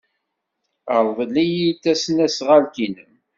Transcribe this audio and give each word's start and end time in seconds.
Rḍel-iyi-d 1.05 1.79
tasnasɣalt-nnem. 1.83 3.15